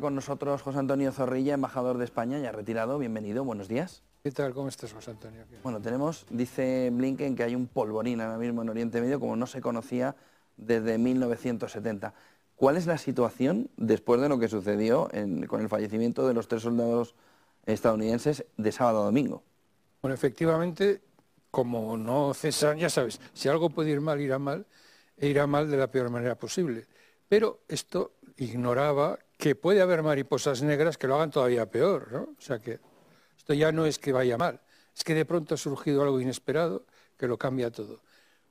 [0.00, 2.98] Con nosotros José Antonio Zorrilla, embajador de España, ya retirado.
[2.98, 4.02] Bienvenido, buenos días.
[4.22, 4.54] ¿Qué tal?
[4.54, 5.42] ¿Cómo estás, José Antonio?
[5.64, 9.46] Bueno, tenemos, dice Blinken, que hay un polvorín ahora mismo en Oriente Medio como no
[9.46, 10.14] se conocía
[10.56, 12.14] desde 1970.
[12.54, 16.46] ¿Cuál es la situación después de lo que sucedió en- con el fallecimiento de los
[16.46, 17.14] tres soldados
[17.66, 19.42] estadounidenses de sábado a domingo?
[20.00, 21.00] Bueno, efectivamente,
[21.50, 24.64] como no cesan, ya sabes, si algo puede ir mal, irá mal,
[25.16, 26.86] e irá mal de la peor manera posible.
[27.28, 32.22] Pero esto ignoraba que puede haber mariposas negras que lo hagan todavía peor, ¿no?
[32.36, 32.80] O sea que
[33.36, 34.60] esto ya no es que vaya mal,
[34.94, 36.84] es que de pronto ha surgido algo inesperado
[37.16, 38.02] que lo cambia todo.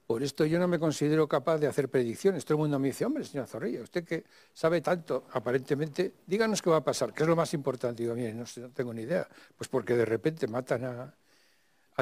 [0.07, 2.45] Por esto yo no me considero capaz de hacer predicciones.
[2.45, 6.69] Todo el mundo me dice, hombre, señor Zorrilla, usted que sabe tanto, aparentemente, díganos qué
[6.69, 8.03] va a pasar, qué es lo más importante.
[8.03, 9.27] Digo, mire, no, no tengo ni idea.
[9.57, 11.13] Pues porque de repente matan a,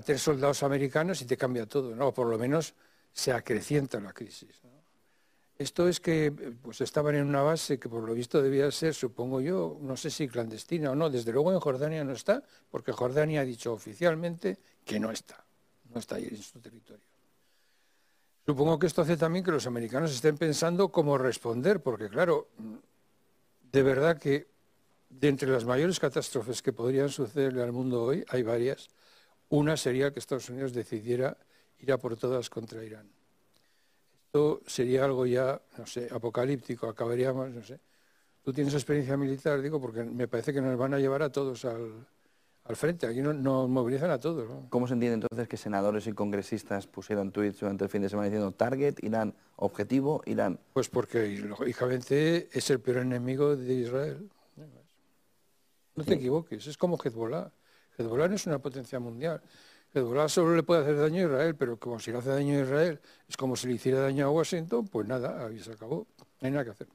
[0.04, 2.10] tres soldados americanos y te cambia todo, ¿no?
[2.10, 2.76] O por lo menos
[3.12, 4.62] se acrecienta la crisis.
[5.58, 9.40] Esto es que pues estaban en una base que por lo visto debía ser, supongo
[9.40, 13.42] yo, no sé si clandestina o no, desde luego en Jordania no está, porque Jordania
[13.42, 15.46] ha dicho oficialmente que no está,
[15.94, 17.06] no está ahí en su territorio.
[18.46, 22.50] Supongo que esto hace también que los americanos estén pensando cómo responder, porque claro,
[23.72, 24.48] de verdad que
[25.10, 28.90] de entre las mayores catástrofes que podrían sucederle al mundo hoy, hay varias.
[29.50, 31.38] Una sería que Estados Unidos decidiera
[31.80, 33.10] ir a por todas contra Irán.
[34.36, 37.80] Esto sería algo ya, no sé, apocalíptico, acabaríamos, no sé.
[38.44, 41.64] Tú tienes experiencia militar, digo, porque me parece que nos van a llevar a todos
[41.64, 42.06] al,
[42.66, 43.08] al frente.
[43.08, 44.50] Aquí no- nos movilizan a todos.
[44.50, 44.68] ¿no?
[44.70, 48.26] ¿Cómo se entiende entonces que senadores y congresistas pusieron tweets durante el fin de semana
[48.28, 50.60] diciendo target, Irán, objetivo, Irán?
[50.74, 54.30] Pues porque, lógicamente, es el peor enemigo de Israel.
[55.96, 57.54] No te equivoques, es como Hezbollah.
[57.98, 59.42] Hezbollah no es una potencia mundial.
[59.96, 62.62] Hezbollah solo le puede hacer daño a Israel, pero como si le hace daño a
[62.62, 66.06] Israel es como si le hiciera daño a Washington, pues nada, ahí se acabó.
[66.42, 66.88] No hay nada que hacer.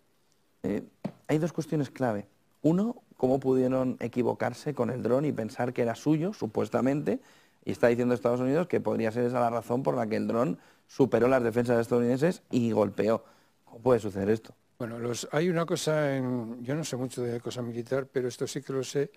[0.63, 0.83] Eh,
[1.27, 2.27] hay dos cuestiones clave.
[2.63, 7.21] Uno, cómo pudieron equivocarse con el dron y pensar que era suyo, supuestamente,
[7.65, 10.27] y está diciendo Estados Unidos que podría ser esa la razón por la que el
[10.27, 13.25] dron superó las defensas estadounidenses y golpeó.
[13.65, 14.55] ¿Cómo puede suceder esto?
[14.79, 18.47] Bueno, los, hay una cosa, en, yo no sé mucho de cosa militar, pero esto
[18.47, 19.11] sí que lo sé.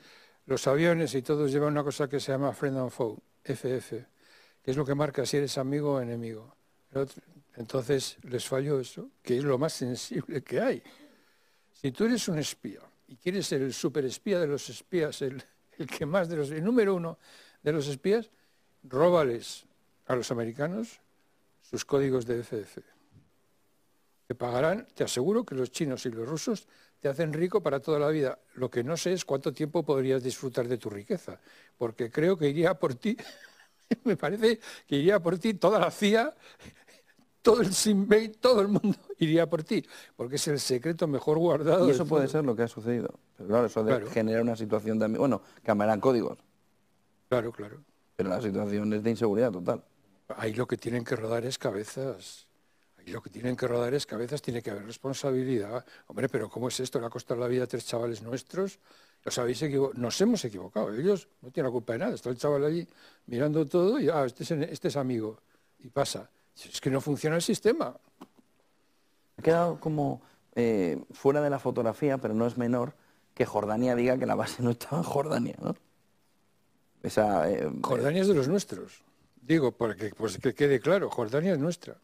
[0.46, 3.92] Los aviones y todos llevan una cosa que se llama friend and foe, FF,
[4.62, 6.56] que es lo que marca si eres amigo o enemigo.
[7.56, 10.84] Entonces les falló eso, que es lo más sensible que hay.
[11.72, 15.44] Si tú eres un espía y quieres ser el superespía de los espías, el,
[15.78, 17.18] el que más de los, el número uno
[17.62, 18.30] de los espías,
[18.84, 19.66] róbales
[20.08, 21.00] a los americanos
[21.62, 22.93] sus códigos de FF.
[24.34, 26.68] Te pagarán, te aseguro que los chinos y los rusos
[27.00, 28.40] te hacen rico para toda la vida.
[28.56, 31.40] Lo que no sé es cuánto tiempo podrías disfrutar de tu riqueza,
[31.78, 33.16] porque creo que iría por ti,
[34.06, 36.34] me parece que iría por ti toda la CIA,
[37.44, 39.86] todo el Sinn Féin, todo el mundo iría por ti,
[40.16, 41.88] porque es el secreto mejor guardado.
[41.88, 43.14] Y eso puede ser lo que ha sucedido.
[43.38, 44.10] Pero claro, eso de- Claro.
[44.10, 45.20] genera una situación también...
[45.20, 46.40] Bueno, cambiarán códigos,
[47.30, 47.84] Claro, claro.
[48.16, 49.84] pero la situación es de inseguridad total.
[50.30, 52.48] Ahí lo que tienen que rodar es cabezas.
[53.06, 55.86] Ahí lo que tienen que rodar es cabezas, tiene que haber responsabilidad.
[56.08, 57.00] Hombre, pero ¿cómo es esto?
[57.00, 58.80] Le ha costado la vida a tres chavales nuestros.
[59.26, 59.64] Os habéis
[59.96, 60.94] Nos hemos equivocado.
[60.94, 62.16] Ellos no tienen la culpa de nada.
[62.16, 62.88] Está el chaval allí
[63.28, 65.40] mirando todo y, ah, este es, este es amigo.
[65.80, 66.30] Y pasa.
[66.56, 67.96] Es que no funciona el sistema.
[69.38, 70.22] Ha quedado como
[70.56, 72.94] eh, fuera de la fotografía, pero no es menor,
[73.34, 75.76] que Jordania diga que la base no estaba en Jordania, ¿no?
[77.02, 79.04] Esa, eh, Jordania es de los nuestros.
[79.42, 81.98] Digo, porque pues que quede claro, Jordania es nuestra.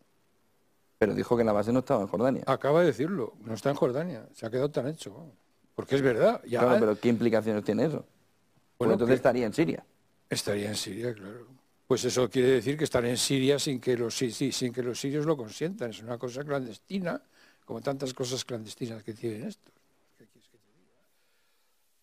[1.00, 2.44] Pero dijo que la base no estaba en Jordania.
[2.46, 4.28] Acaba de decirlo, no está en Jordania.
[4.34, 5.32] Se ha quedado tan hecho.
[5.74, 6.42] Porque es verdad.
[6.46, 8.00] Ya, Claro, pero ¿qué implicaciones tiene eso?
[8.00, 9.86] Pues Bueno, entonces que- estaría en Siria.
[10.30, 11.48] Estaría en Siria, claro.
[11.88, 14.84] Pues eso quiere decir que estar en Siria sin que los, sí, sí, sin que
[14.84, 15.90] los sirios lo consientan.
[15.92, 17.20] Es una cosa clandestina,
[17.66, 19.74] como tantas cosas clandestinas que tienen estos.
[20.18, 20.50] ¿Qué quieres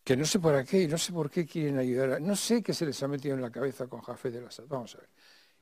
[0.03, 2.13] que no sé para qué, y no sé por qué quieren ayudar.
[2.15, 4.65] a- no sé qué se les ha metido en la cabeza con Jafé de Assad.
[4.69, 5.09] Vamos a ver.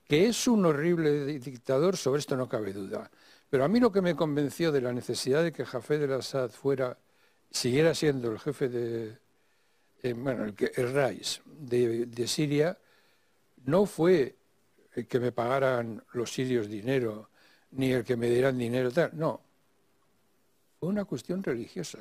[0.06, 3.10] Que es un horrible di- dictador, sobre esto no cabe duda.
[3.50, 6.50] Pero a mí lo que me convenció de la necesidad de que Jafé de Assad
[6.50, 6.98] fuera,
[7.50, 9.18] siguiera siendo el jefe de,
[10.02, 12.76] eh, bueno, el, que- RAIS de, Siria,
[13.64, 14.36] no fue
[14.94, 17.30] el que me pagaran los sirios dinero,
[17.72, 19.40] ni el que me dieran dinero, tal, no.
[20.80, 21.98] Fue una cuestión religiosa.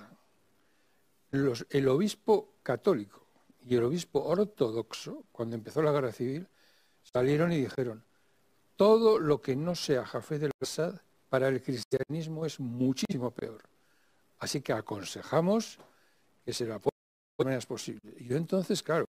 [1.32, 3.26] el obispo católico
[3.66, 6.48] y el obispo ortodoxo, cuando empezó la guerra civil,
[7.02, 8.04] salieron y dijeron,
[8.76, 10.96] todo lo que no sea Jafé del Assad
[11.34, 13.64] para el cristianismo es muchísimo peor.
[14.38, 15.80] Así que aconsejamos
[16.46, 16.94] que se la ponga
[17.40, 18.14] de maneras posibles.
[18.20, 19.06] Y yo entonces, claro,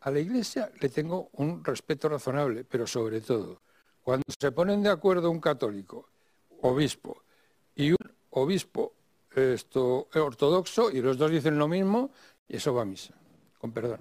[0.00, 3.60] a la Iglesia le tengo un respeto razonable, pero sobre todo,
[4.00, 6.08] cuando se ponen de acuerdo un católico,
[6.62, 7.22] obispo,
[7.74, 7.98] y un
[8.30, 8.94] obispo
[9.36, 12.12] esto, ortodoxo, y los dos dicen lo mismo,
[12.48, 13.12] y eso va a misa,
[13.58, 14.00] con perdón.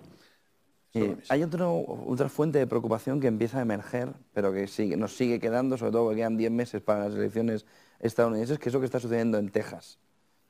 [0.94, 1.76] Eh, hay otro,
[2.08, 5.92] otra fuente de preocupación que empieza a emerger, pero que sigue- nos sigue quedando, sobre
[5.92, 7.66] todo porque quedan 10 meses para las elecciones
[8.00, 10.00] estadounidenses, que es lo que está sucediendo en Texas.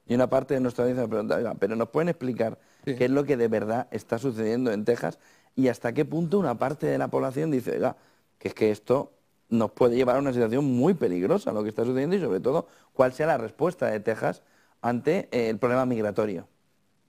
[0.06, 2.96] Y una parte de nuestra audiencia me pregunta, "Oiga, pero ¿nos pueden explicar Sí.
[2.96, 5.20] qué es lo que de verdad está sucediendo en Texas
[5.56, 7.98] y hasta qué punto una parte de la población dice, oiga,
[8.38, 9.12] que es que esto
[9.50, 12.68] nos puede llevar a una situación muy peligrosa lo que está sucediendo y sobre todo
[12.94, 14.44] cuál sea la respuesta de Texas
[14.82, 16.48] ante eh, el problema migratorio?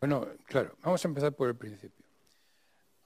[0.01, 2.05] Bueno, claro, vamos a empezar por el principio.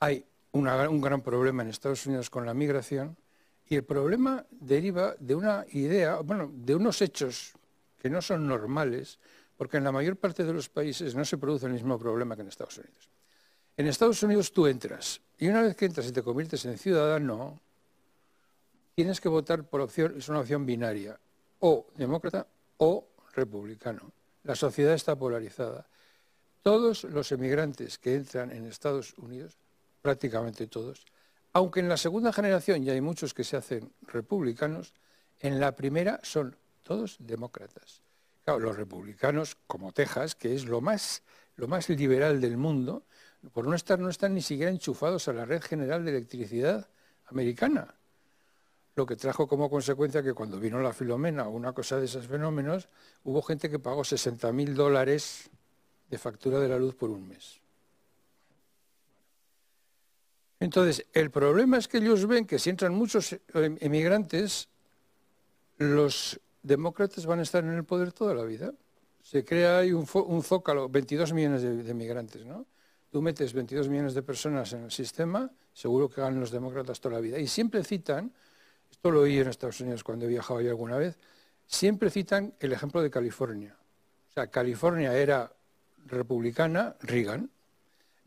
[0.03, 3.17] Hay un gran problema en Estados Unidos con la migración
[3.69, 7.53] y el problema deriva de una idea, bueno, de unos hechos
[8.01, 9.21] que no son normales,
[9.57, 12.43] porque en la mayor parte de los países no se produce el mismo problema que
[12.43, 13.11] en Estados Unidos.
[13.77, 17.61] En Estados Unidos tú entras y una vez que entras y te conviertes en ciudadano,
[18.97, 21.17] tienes que votar por opción, es una opción binaria,
[21.61, 22.45] o demócrata
[22.79, 24.11] o republicano.
[24.43, 25.87] La sociedad está polarizada.
[26.61, 29.57] Todos los emigrantes que entran en Estados Unidos,
[30.03, 31.07] prácticamente todos,
[31.53, 34.95] aunque en la segunda generación ya hay muchos que se hacen republicanos,
[35.41, 38.03] en la primera son todos demócratas.
[38.47, 41.23] Los republicanos, como Texas, que es lo más,
[41.57, 43.05] lo más liberal del mundo,
[43.53, 46.89] por no estar, no están ni siquiera enchufados a la red general de electricidad
[47.27, 47.95] americana.
[48.95, 52.27] Lo que trajo como consecuencia que cuando vino la Filomena o una cosa de esos
[52.27, 52.89] fenómenos,
[53.25, 55.49] hubo gente que pagó 60 mil dólares
[56.11, 57.62] de factura de la luz por un mes.
[60.63, 63.41] Entonces, el problema es que ellos ven que si entran muchos eh,
[63.81, 64.69] emigrantes,
[65.79, 68.73] los demócratas van a estar en el poder toda la vida.
[69.23, 72.65] Se crea ahí un, zócalo, 22 millones de, de migrantes, ¿no?
[73.11, 77.17] Tú metes 22 millones de personas en el sistema, seguro que ganan los demócratas toda
[77.17, 77.41] la vida.
[77.41, 78.33] Y siempre citan,
[78.89, 81.19] esto lo oí en Estados Unidos cuando he viajado alguna vez,
[81.67, 83.77] siempre citan el ejemplo de California.
[84.31, 85.53] O sea, California era
[86.07, 87.51] republicana, Reagan,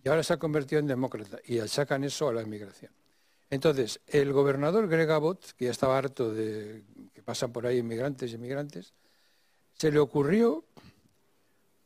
[0.06, 2.92] y ahora se ha convertido en demócrata y achacan eso a la inmigración.
[3.50, 8.32] Entonces, el gobernador Greg Abbott, que ya estaba harto de que pasan por ahí inmigrantes
[8.32, 8.94] y inmigrantes,
[9.74, 10.64] se le ocurrió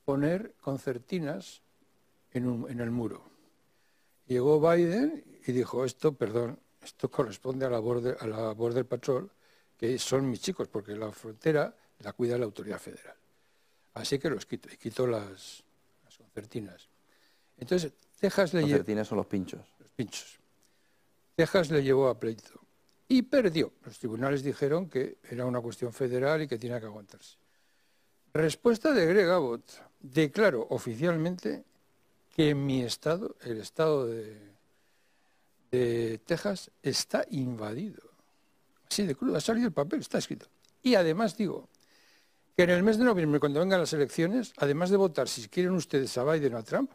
[0.04, 1.62] poner concertinas
[2.34, 3.24] en, el muro.
[4.28, 9.32] Llegó Biden y dijo, esto, perdón, esto corresponde a la Border, a la Border Patrol,
[9.78, 13.16] que son mis chicos, porque la frontera la cuida la autoridad federal.
[13.94, 15.64] Así que los quito, y quito las,
[16.04, 16.90] las concertinas.
[17.58, 19.62] Entonces, Texas le Los lle- certines son los pinchos.
[19.80, 20.40] los pinchos.
[21.36, 22.60] Texas le llevó a pleito
[23.08, 23.74] y perdió.
[23.86, 27.38] Los tribunales dijeron que era una cuestión federal y que tenía que aguantarse.
[28.34, 29.64] Respuesta de Greg Abbott.
[30.02, 31.64] Declaro oficialmente
[32.36, 34.38] que mi estado, el estado de,
[35.72, 38.02] de Texas, está invadido.
[38.90, 40.48] Así de crudo, ha salido el papel, está escrito.
[40.82, 41.68] Y además digo
[42.56, 45.74] que en el mes de noviembre, cuando vengan las elecciones, además de votar si quieren
[45.74, 46.92] ustedes a Biden o a Trump,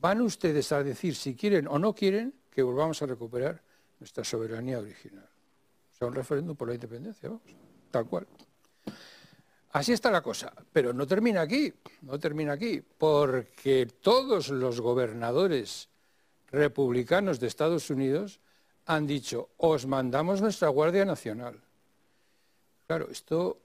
[0.00, 3.62] van ustedes a decir si quieren o no quieren que volvamos a recuperar
[3.98, 5.28] nuestra soberanía original.
[5.92, 7.42] O sea, un referéndum por la independencia, vamos,
[7.90, 8.26] tal cual.
[9.72, 15.88] Así está la cosa, pero no termina aquí, no termina aquí, porque todos los gobernadores
[16.50, 18.40] republicanos de Estados Unidos
[18.86, 21.60] han dicho, os mandamos nuestra Guardia Nacional.
[22.86, 23.58] Claro, esto,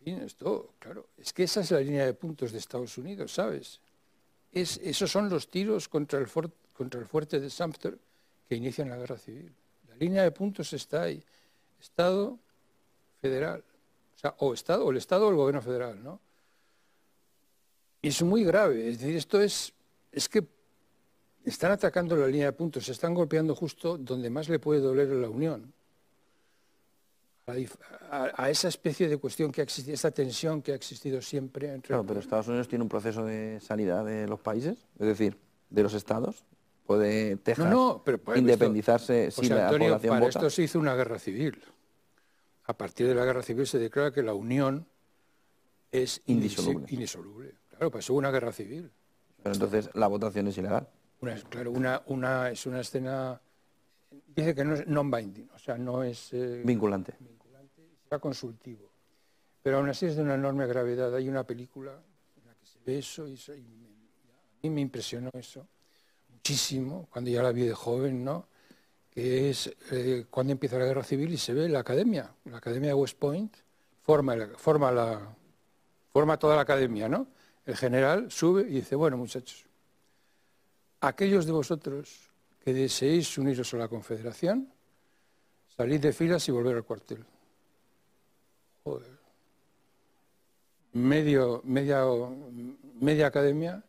[0.00, 3.34] en fin, esto, claro, es que esa es la línea de puntos de Estados Unidos,
[3.34, 3.80] ¿sabes?
[4.54, 7.98] Es, esos son los tiros contra el, for- contra el fuerte de Sumter
[8.48, 9.52] que inician la guerra civil.
[9.88, 11.22] La línea de puntos está ahí.
[11.80, 12.38] Estado
[13.20, 13.62] federal.
[14.14, 16.20] O sea, o Estado, o el Estado o el gobierno federal, ¿no?
[18.00, 18.88] Y es muy grave.
[18.88, 19.72] Es decir, esto es,
[20.12, 20.44] es que
[21.44, 25.10] están atacando la línea de puntos, se están golpeando justo donde más le puede doler
[25.10, 25.72] a la Unión.
[27.46, 31.68] A, la esa especie de cuestión que ha existido, esa tensión que ha existido siempre
[31.68, 35.38] entre Claro, pero Estados Unidos tiene un proceso de sanidad de los países, es decir,
[35.68, 36.44] de los estados.
[36.86, 40.38] Puede Texas No, no, pero para independizarse esto- si José la Antonio, población para vota.
[40.38, 41.62] esto se hizo una guerra civil.
[42.64, 44.86] A partir de la guerra civil se declara que la unión
[45.92, 46.86] es Indisoluble.
[46.88, 47.54] indisoluble.
[47.68, 48.90] Claro, pasó una guerra civil.
[49.42, 50.88] Pero entonces la votación es ilegal.
[51.20, 53.40] Una, claro, una, una, es una escena,
[54.34, 57.14] dice que no es non-binding, o sea, no es eh, Vinculante.
[58.04, 58.90] será consultivo.
[59.62, 61.14] Pero aún así es de una enorme gravedad.
[61.14, 61.92] Hay una película
[62.36, 63.88] en la que se ve eso y, me-
[64.62, 65.66] mí me impresionó eso
[66.30, 68.46] muchísimo cuando ya la vi de joven, ¿no?
[69.10, 72.88] Que es eh, cuando empieza la guerra civil y se ve la academia, la academia
[72.90, 73.54] de West Point,
[74.02, 75.34] forma, forma, la,
[76.12, 77.28] forma toda la academia, ¿no?
[77.64, 79.64] El general sube y dice, bueno, muchachos,
[81.00, 82.30] aquellos de vosotros
[82.64, 84.72] que deseéis uniros a la Confederación,
[85.76, 87.22] salid de filas y volver al cuartel.
[88.84, 89.18] Joder.
[90.94, 92.06] Medio, media,
[92.94, 93.84] media academia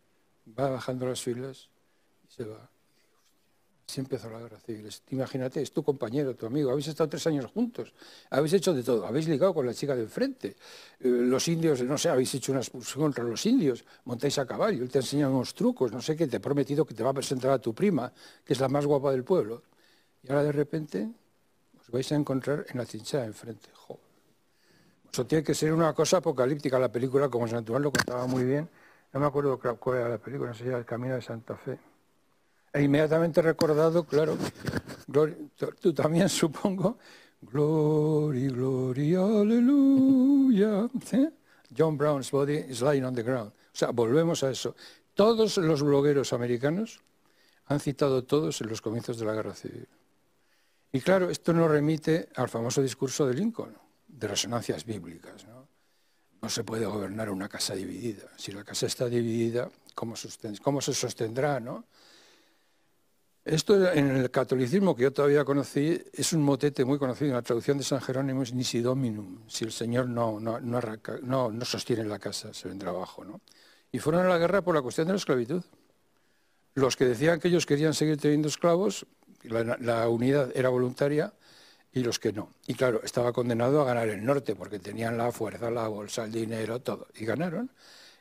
[0.59, 1.69] va bajando las filas
[2.27, 2.69] y se va.
[3.87, 4.89] Así empezó la guerra civil.
[5.11, 7.93] Imagínate, es tu compañero, tu amigo, habéis estado tres años juntos,
[8.31, 10.55] habéis hecho de todo, habéis ligado con la chica de enfrente.
[10.99, 14.81] Eh, los indios, no sé, habéis hecho una expulsión contra los indios, montáis a caballo,
[14.81, 17.11] él te ha enseñado unos trucos, no sé qué, te ha prometido que te va
[17.11, 18.11] a presentar a tu prima,
[18.43, 19.61] que es la más guapa del pueblo.
[20.23, 21.07] Y ahora de repente
[21.79, 23.69] os vais a encontrar en la chinchada de enfrente.
[23.71, 24.03] Joder.
[25.13, 26.79] Eso tiene que ser una cosa apocalíptica.
[26.79, 28.67] La película, como Santuán lo contaba muy bien,
[29.13, 31.77] no me acuerdo cuál era la película, no sé, El Camino de Santa Fe.
[32.75, 34.37] E inmediatamente recordado, claro,
[35.79, 36.97] tú también supongo,
[37.41, 40.89] Glory, glory, aleluya.
[41.71, 43.51] John Brown's body is lying on the ground.
[43.51, 44.75] O sea, volvemos a eso.
[45.13, 47.01] Todos los blogueros americanos
[47.67, 49.87] han citado todos en los comienzos de la guerra civil.
[50.91, 53.77] Y claro, esto nos remite al famoso discurso de Lincoln,
[54.07, 55.45] de resonancias bíblicas.
[55.45, 55.67] ¿no?
[56.41, 58.29] no se puede gobernar una casa dividida.
[58.37, 60.15] Si la casa está dividida, ¿cómo,
[60.61, 61.59] cómo se sostendrá?
[61.59, 61.85] ¿no?
[63.45, 67.43] Esto en el catolicismo que yo todavía conocí es un motete muy conocido en la
[67.43, 72.17] traducción de San Jerónimo, es nisi dominum, si el Señor no, no, no, sostiene la
[72.17, 73.23] casa, se vendrá abajo.
[73.23, 73.41] ¿no?
[73.91, 75.63] Y fueron a la guerra por la cuestión de la esclavitud.
[76.73, 79.05] Los que decían que ellos querían seguir teniendo esclavos,
[79.43, 81.31] la, la unidad era voluntaria,
[81.93, 82.49] y los que no.
[82.65, 86.31] Y claro, estaba condenado a ganar el norte, porque tenían la fuerza, la bolsa, el
[86.31, 87.69] dinero, todo, y ganaron.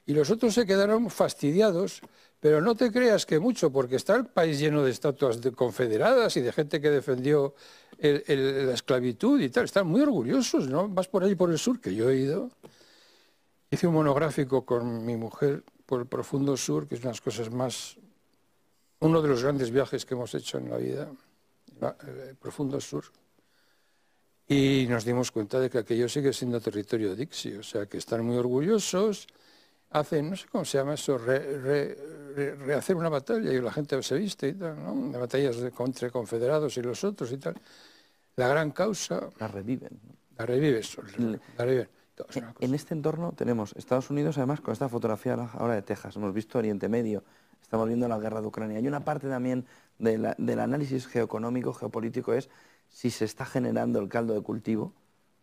[0.07, 2.03] Y los otros se quedaron fastidiados
[2.45, 6.37] pero no te creas que mucho, porque está el país lleno de estatuas de confederadas
[6.37, 7.55] y de gente que defendió
[7.99, 9.65] la esclavitud y tal.
[9.65, 10.87] Están muy orgullosos, ¿no?
[10.87, 12.51] Vas por ahí por el sur, que yo he ido.
[13.71, 17.23] Hice un monográfico con mi mujer por el profundo sur, que es una de las
[17.23, 17.97] cosas más...
[19.01, 21.11] Uno de los grandes viajes que hemos hecho en la vida,
[22.29, 23.05] el profundo sur.
[24.47, 28.23] Y nos dimos cuenta de que aquello sigue siendo territorio Dixie, o sea, que están
[28.23, 29.29] muy orgullosos
[29.95, 34.49] hacen, no sé cómo se llama eso, rehacer una batalla y la gente se viste
[34.49, 35.13] y tal, ¿no?
[35.13, 37.55] De batallas contra confederados y los otros y tal.
[38.37, 39.29] La gran causa...
[39.39, 40.01] La reviven.
[40.37, 40.83] La reviven,
[41.57, 41.89] la reviven.
[42.59, 46.17] En este entorno tenemos Estados Unidos, además, con esta fotografía ahora de Texas.
[46.17, 47.23] Hemos visto Oriente Medio,
[47.63, 48.79] estamos viendo la guerra de Ucrania.
[48.79, 49.65] Hay una parte también
[49.99, 52.51] del análisis geoeconómico, geopolítico, es
[52.89, 54.93] si se está generando el caldo de cultivo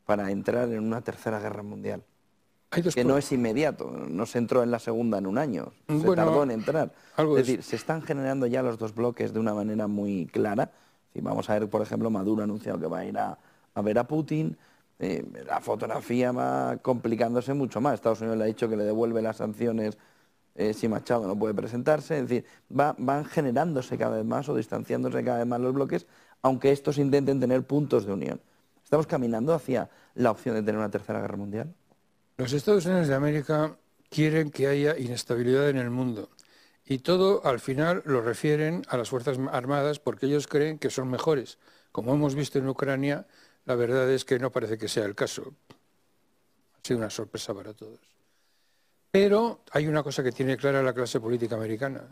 [0.05, 2.03] para entrar en una tercera guerra mundial
[2.72, 6.44] que no es inmediato, no se entró en la segunda en un año, se tardó
[6.44, 6.94] en entrar.
[7.18, 10.72] Es decir, se están generando ya los dos bloques de una manera muy clara.
[11.13, 13.38] Si vamos a ver, por ejemplo, Maduro ha anunciado que va a ir a,
[13.82, 14.58] ver a Putin,
[15.00, 17.96] eh, la fotografía va complicándose mucho más.
[17.96, 19.98] Estados Unidos le ha dicho que le devuelve las sanciones
[20.56, 22.20] eh, si Machado no puede presentarse.
[22.20, 26.08] Es decir, van generándose cada vez más o distanciándose cada vez más los bloques,
[26.42, 28.40] aunque estos intenten tener puntos de unión.
[28.82, 31.74] ¿Estamos caminando hacia la opción de tener una tercera guerra mundial?
[32.42, 33.78] Los Estados Unidos de América
[34.10, 36.32] quieren que haya inestabilidad en el mundo
[36.84, 41.08] y todo al final lo refieren a las Fuerzas Armadas porque ellos creen que son
[41.08, 41.60] mejores.
[41.92, 43.28] Como hemos visto en Ucrania,
[43.66, 45.54] la verdad es que no parece que sea el caso.
[46.74, 48.00] Ha sido una sorpresa para todos.
[49.12, 52.08] Pero hay una cosa que tiene clara la clase política americana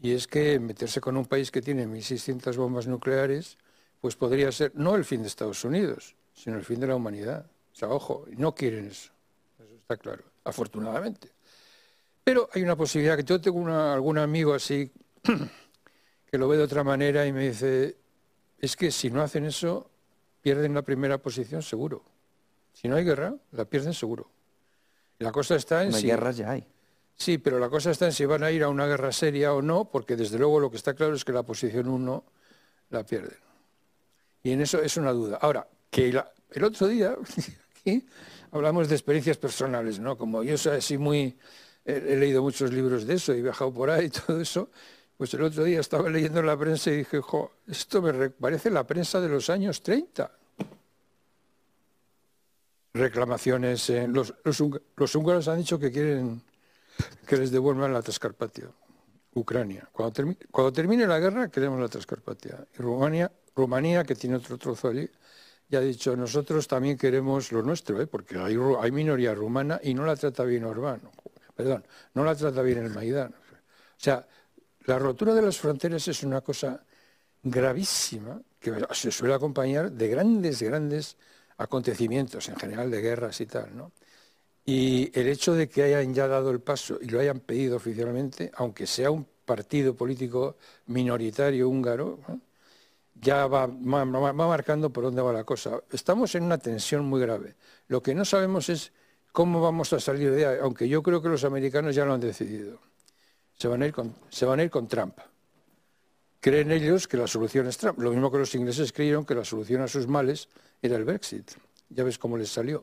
[0.00, 3.58] y es que meterse con un país que tiene 1.600 bombas nucleares
[4.00, 7.44] pues podría ser no el fin de Estados Unidos, sino el fin de la humanidad.
[7.74, 9.19] O sea, ojo, no quieren eso
[9.96, 11.30] claro, afortunadamente.
[12.24, 14.92] Pero hay una posibilidad, que yo tengo algún amigo así
[16.30, 17.96] que lo ve de otra manera y me dice,
[18.58, 19.90] es que si no hacen eso,
[20.42, 22.04] pierden la primera posición seguro.
[22.72, 24.30] Si no hay guerra, la pierden seguro.
[25.18, 26.06] La cosa está en si...
[26.06, 26.66] guerras ya hay.
[27.16, 29.60] Sí, pero la cosa está en si van a ir a una guerra seria o
[29.60, 32.24] no, porque desde luego lo que está claro es que la posición 1
[32.90, 33.36] la pierden.
[34.42, 35.38] Y en eso es una duda.
[35.42, 37.14] Ahora, que el otro día,
[38.52, 40.16] hablamos de experiencias personales, ¿no?
[40.16, 41.36] Como yo soy así muy,
[41.84, 44.70] he, leído muchos libros de eso, he viajado por ahí y todo eso,
[45.16, 48.84] pues el otro día estaba leyendo la prensa y dije, jo, esto me parece la
[48.86, 50.30] prensa de los años 30.
[52.92, 56.42] Reclamaciones, los, los, húngaros han dicho que quieren
[57.26, 58.68] que les devuelvan la Transcarpatia,
[59.34, 59.88] Ucrania.
[59.92, 62.66] Cuando, cuando termine la guerra queremos la Transcarpatia.
[62.74, 65.08] Y Rumanía, Rumanía, que tiene otro trozo allí,
[65.70, 68.06] ya ha dicho, nosotros también queremos lo nuestro, ¿eh?
[68.08, 71.00] porque hay, minoría rumana y no la trata bien Orbán.
[71.54, 73.32] Perdón, no la trata bien el Maidán.
[73.32, 74.26] O O sea,
[74.86, 76.82] la rotura de las fronteras es una cosa
[77.42, 81.16] gravísima que se suele acompañar de grandes, grandes
[81.58, 83.92] acontecimientos, en general de guerras y tal, ¿no?
[84.64, 88.50] Y el hecho de que hayan ya dado el paso y lo hayan pedido oficialmente,
[88.54, 92.18] aunque sea un partido político minoritario húngaro,
[93.20, 95.80] ya va, marcando por dónde va la cosa.
[95.90, 97.54] Estamos en una tensión muy grave.
[97.88, 98.92] Lo que no sabemos es
[99.32, 102.20] cómo vamos a salir de ahí, aunque yo creo que los americanos ya lo han
[102.20, 102.78] decidido.
[103.56, 105.18] Se van a ir con, se van a ir con Trump.
[106.40, 107.98] Creen ellos que la solución es Trump.
[107.98, 110.48] Lo mismo que los ingleses creyeron que la solución a sus males
[110.80, 111.50] era el Brexit.
[111.90, 112.82] Ya ves cómo les salió.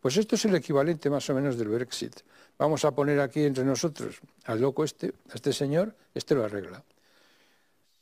[0.00, 2.20] Pues esto es el equivalente más o menos del Brexit.
[2.58, 6.84] Vamos a poner aquí entre nosotros al loco este, a este señor, este lo arregla.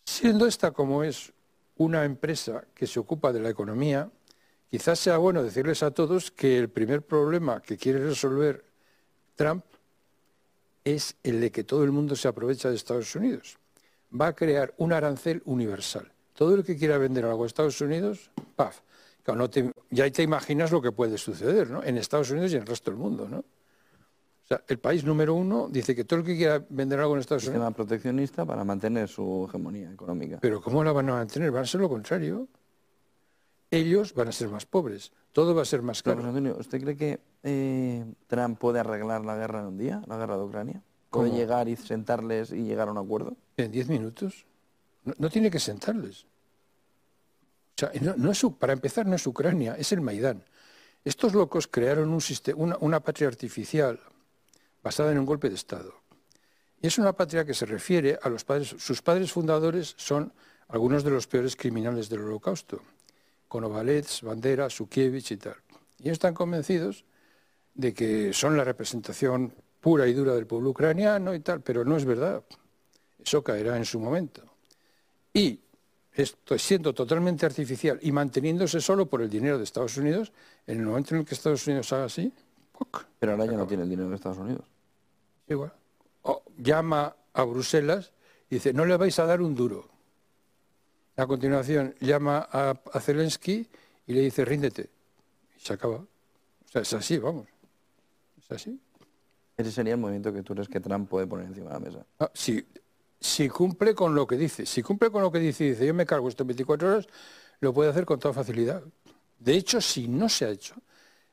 [0.04, 1.32] Siendo esta como es
[1.76, 4.10] una empresa que se ocupa de la economía,
[4.68, 8.64] quizás sea bueno decirles a todos que el primer problema que quiere resolver
[9.34, 9.64] Trump
[10.84, 13.58] es el de que todo el mundo se aprovecha de Estados Unidos.
[14.18, 16.10] Va a crear un arancel universal.
[16.32, 18.80] Todo el que quiera vender algo a Estados Unidos, ¡paf!
[19.90, 21.82] ya te imaginas lo que puede suceder ¿no?
[21.82, 23.28] en Estados Unidos y en el resto del mundo.
[23.28, 23.44] ¿no?
[24.46, 27.20] O sea, el país número uno dice que todo el que quiera vender algo en
[27.20, 27.56] Estados Unidos...
[27.56, 30.38] Sistema proteccionista para mantener su hegemonía económica.
[30.40, 31.50] Pero ¿cómo la van a mantener?
[31.50, 32.48] Van a ser lo contrario.
[33.70, 35.12] Ellos van a ser más pobres.
[35.32, 36.24] Todo va a ser más caro.
[36.24, 40.36] Antonio, ¿usted cree que eh, Trump puede arreglar la guerra en un día, la guerra
[40.36, 40.82] de Ucrania?
[41.10, 43.36] ¿Puede llegar y sentarles y llegar a un acuerdo?
[43.56, 44.46] ¿En diez minutos?
[45.18, 46.26] no tiene que sentarles
[48.16, 50.42] no, es, para empezar, no es Ucrania, es el Maidán.
[51.04, 54.00] Estos locos crearon un sistema, una, patria artificial
[54.86, 55.92] basada en un golpe de Estado.
[56.80, 60.32] Y es una patria que se refiere a los padres, sus padres fundadores son
[60.68, 62.80] algunos de los peores criminales del holocausto,
[63.48, 65.56] Konovalets, Bandera, Sukievich y tal.
[65.98, 67.04] Y están convencidos
[67.74, 71.96] de que son la representación pura y dura del pueblo ucraniano y tal, pero no
[71.96, 72.44] es verdad.
[73.18, 74.42] Eso caerá en su momento.
[75.34, 75.58] Y
[76.12, 80.32] esto siendo totalmente artificial y manteniéndose solo por el dinero de Estados Unidos,
[80.64, 82.32] en el momento en el que Estados Unidos haga así,
[83.18, 84.75] pero ahora ya no tiene el dinero de Estados Unidos.
[85.48, 85.72] Igual.
[86.22, 88.12] O llama a Bruselas
[88.50, 89.88] y dice, no le vais a dar un duro.
[91.16, 93.66] A continuación llama a, Zelensky
[94.06, 94.90] y le dice, ríndete.
[95.56, 95.96] Y se acaba.
[95.96, 97.46] O sea, es así, vamos.
[98.38, 98.80] Es así.
[99.56, 102.06] Ese sería el movimiento que tú crees que Trump puede poner encima de la mesa.
[102.18, 102.66] Ah, sí,
[103.18, 104.66] si cumple con lo que dice.
[104.66, 107.06] Si cumple con lo que dice y dice, yo me cargo esto en 24 horas,
[107.60, 108.82] lo puede hacer con toda facilidad.
[109.38, 110.74] De hecho, si no se ha hecho,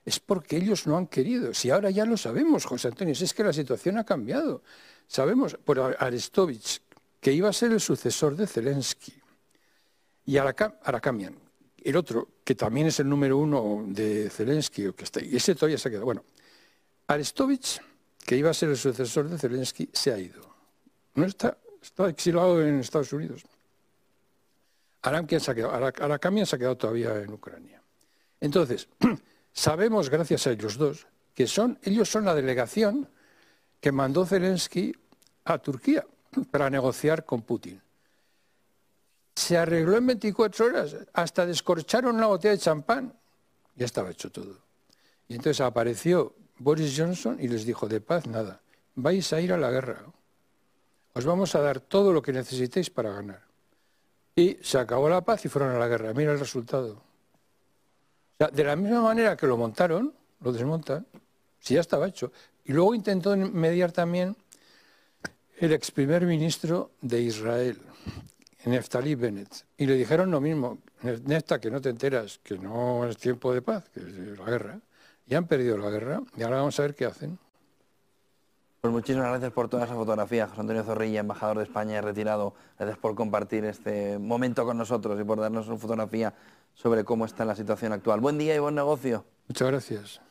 [0.05, 1.53] es porque ellos no han querido.
[1.53, 4.61] Si ahora ya lo sabemos, José Antonio, es que la situación ha cambiado.
[5.07, 6.81] Sabemos por Arestovich,
[7.19, 9.13] que iba a ser el sucesor de Zelensky,
[10.25, 11.35] y Arakamian,
[11.83, 15.77] el otro, que también es el número uno de Zelensky, que está, y ese todavía
[15.77, 16.05] se ha quedado.
[16.05, 16.23] Bueno,
[17.07, 17.81] Arestovich,
[18.25, 20.41] que iba a ser el sucesor de Zelensky, se ha ido.
[21.15, 23.43] No está está exilado en Estados Unidos.
[25.01, 27.81] Arakamian se, ha quedado, se ha quedado todavía en Ucrania.
[28.39, 28.87] Entonces,
[29.53, 33.07] sabemos, gracias a ellos dos, que son, ellos son la delegación
[33.79, 34.93] que mandó Zelensky
[35.45, 36.05] a Turquía
[36.51, 37.81] para negociar con Putin.
[39.35, 43.13] Se arregló en 24 horas, hasta descorcharon una botella de champán.
[43.75, 44.57] Ya estaba hecho todo.
[45.27, 48.61] Y entonces apareció Boris Johnson y les dijo, de paz nada,
[48.95, 50.03] vais a ir a la guerra
[51.13, 53.41] os vamos a dar todo lo que necesitéis para ganar.
[54.35, 56.13] Y se acabó la paz y fueron a la guerra.
[56.13, 57.01] Mira el resultado.
[58.47, 61.06] De la misma manera que lo montaron, lo desmontan,
[61.60, 62.32] si ya estaba hecho.
[62.65, 64.36] Y luego intentó mediar también
[65.58, 67.77] el ex primer ministro de Israel,
[68.65, 69.65] Neftali Bennett.
[69.77, 73.62] Y le dijeron lo mismo, Nefta, que no te enteras, que no es tiempo de
[73.62, 74.79] paz, que es la guerra.
[75.25, 77.38] Y han perdido la guerra y ahora vamos a ver qué hacen.
[78.83, 82.53] Pues muchísimas gracias por toda esa fotografía, José Antonio Zorrilla, embajador de España y retirado.
[82.77, 86.33] Gracias por compartir este momento con nosotros y por darnos una fotografía
[86.73, 88.19] sobre cómo está la situación actual.
[88.19, 89.23] Buen día y buen negocio.
[89.47, 90.21] Muchas gracias.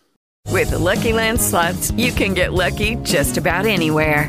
[0.50, 4.28] With Lucky Land slots, you can get lucky just about anywhere.